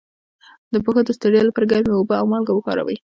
د 0.73 0.75
پښو 0.85 1.01
د 1.05 1.09
ستړیا 1.17 1.41
لپاره 1.45 1.69
ګرمې 1.71 1.93
اوبه 1.95 2.15
او 2.17 2.25
مالګه 2.31 2.53
وکاروئ 2.55 2.97